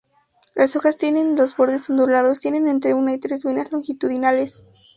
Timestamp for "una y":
2.95-3.19